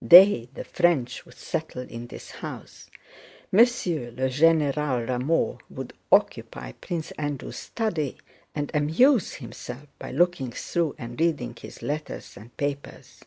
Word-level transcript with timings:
"They, 0.00 0.48
the 0.54 0.64
French, 0.64 1.26
would 1.26 1.36
settle 1.36 1.82
in 1.82 2.06
this 2.06 2.30
house: 2.30 2.88
M. 3.52 3.58
le 3.58 3.64
Général 3.66 5.06
Rameau 5.06 5.58
would 5.68 5.92
occupy 6.10 6.72
Prince 6.72 7.10
Andrew's 7.18 7.58
study 7.58 8.16
and 8.54 8.70
amuse 8.72 9.34
himself 9.34 9.86
by 9.98 10.10
looking 10.10 10.50
through 10.50 10.94
and 10.96 11.20
reading 11.20 11.54
his 11.60 11.82
letters 11.82 12.38
and 12.38 12.56
papers. 12.56 13.20